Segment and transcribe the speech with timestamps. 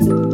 [0.00, 0.33] you.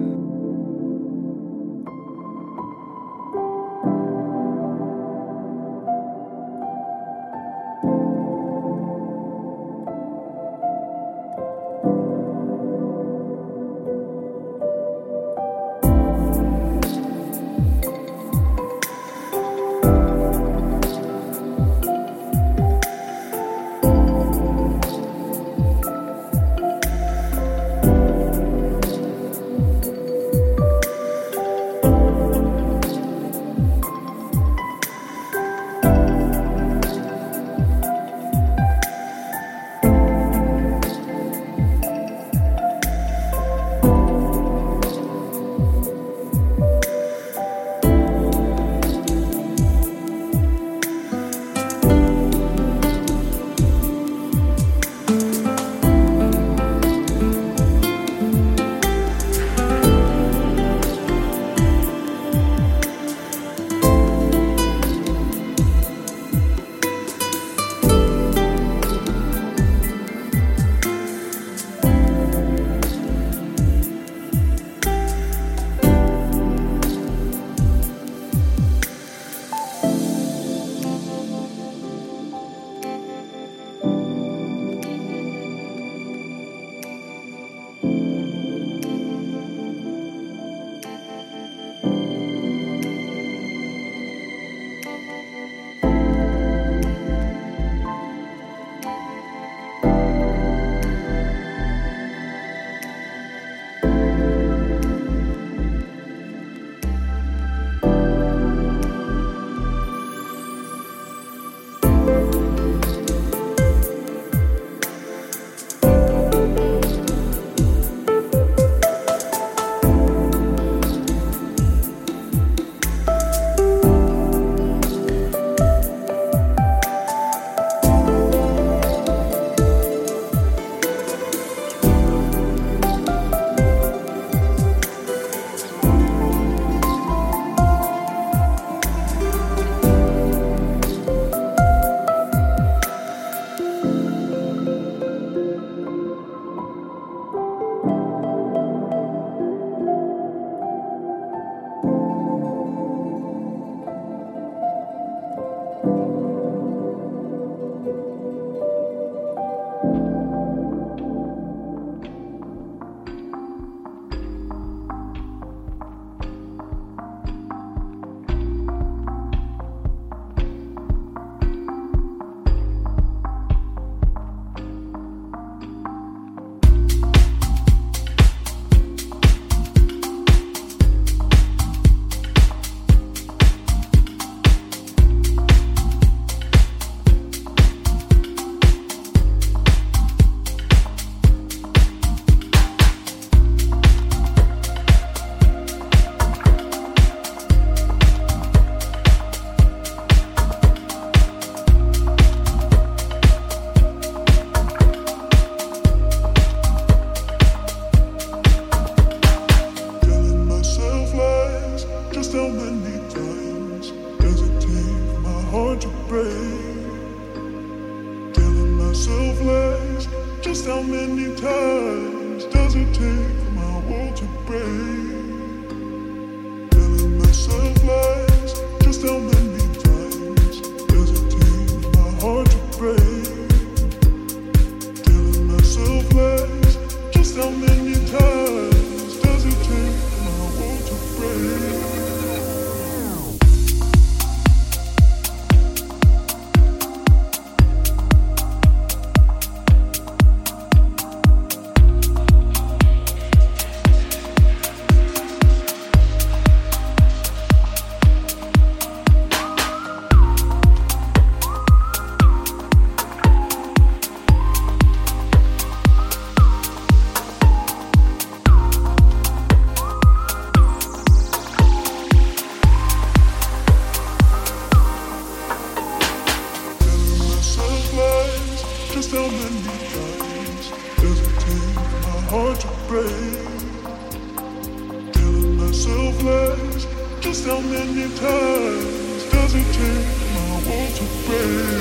[287.85, 291.80] many times does it take my world to break?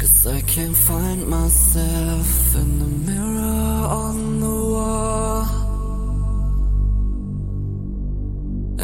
[0.00, 5.46] Cause I can't find myself in the mirror on the wall.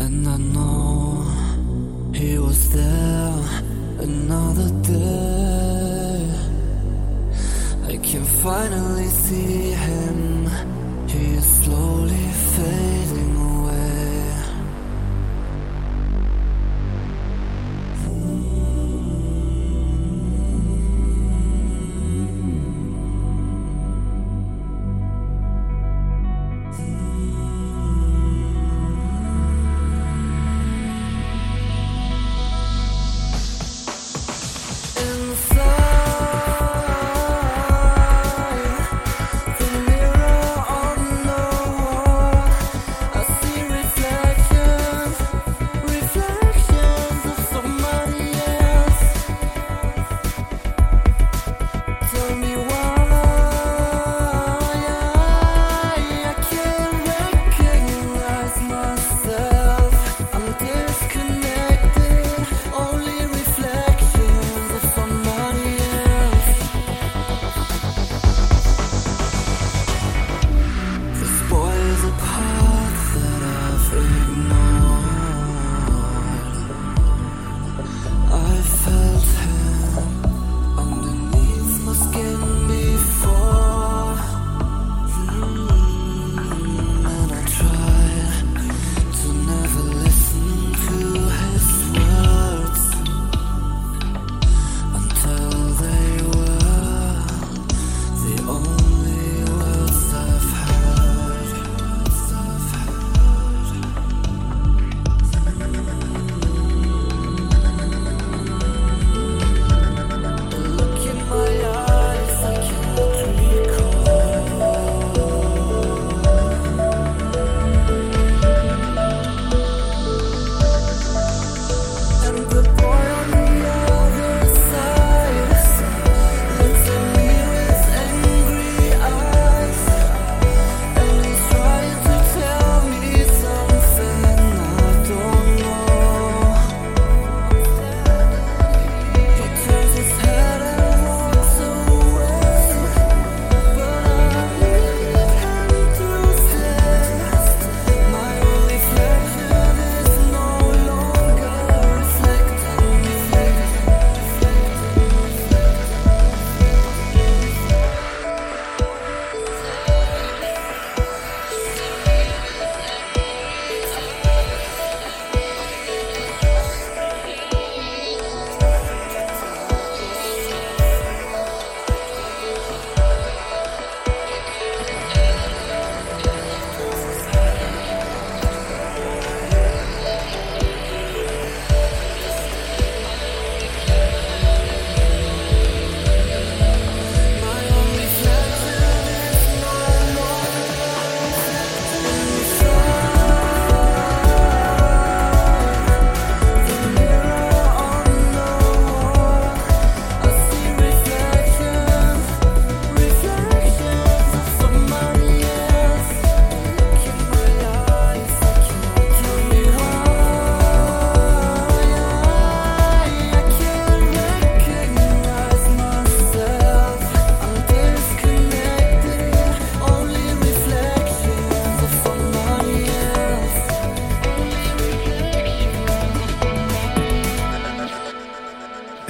[0.02, 1.24] And I know
[2.14, 3.44] he was there
[4.00, 6.30] another day.
[7.92, 10.50] I can finally see him.
[11.08, 13.35] He is slowly fading.